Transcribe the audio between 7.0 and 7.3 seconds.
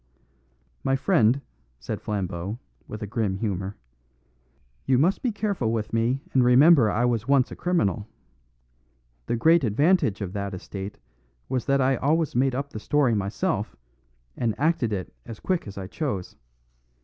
was